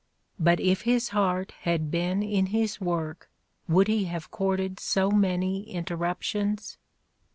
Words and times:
But 0.39 0.59
if 0.59 0.81
his 0.81 1.09
heart 1.09 1.51
had 1.61 1.91
been 1.91 2.23
in 2.23 2.47
his 2.47 2.81
work 2.81 3.29
would 3.69 3.87
he 3.87 4.05
have 4.05 4.31
courted 4.31 4.79
so 4.79 5.11
many 5.11 5.69
interruptions 5.69 6.79